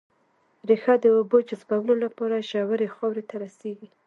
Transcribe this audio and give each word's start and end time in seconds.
ريښه 0.67 0.95
د 1.03 1.05
اوبو 1.17 1.37
جذبولو 1.49 1.93
لپاره 2.03 2.45
ژورې 2.49 2.87
خاورې 2.95 3.23
ته 3.29 3.35
رسېږي 3.43 3.87